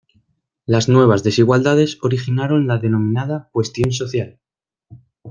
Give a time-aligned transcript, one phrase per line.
[0.65, 4.39] Las nuevas desigualdades originaron la denominada "cuestión social".